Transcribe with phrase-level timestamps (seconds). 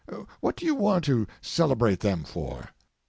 [0.39, 2.69] What do you want to celebrate them for?